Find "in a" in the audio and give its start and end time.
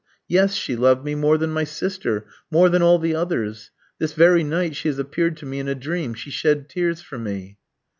5.59-5.75